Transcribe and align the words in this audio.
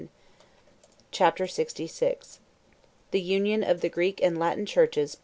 ]Chapter 1.11 1.43
LXVI: 1.45 2.39
Union 3.13 3.63
Of 3.63 3.81
The 3.81 3.89
Greek 3.89 4.19
And 4.23 4.39
Latin 4.39 4.65
Churches. 4.65 5.17